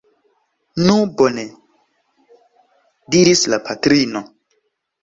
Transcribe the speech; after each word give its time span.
Nu 0.85 0.95
bone! 1.19 1.45
diris 3.17 3.47
la 3.55 3.63
patrino. 3.71 4.27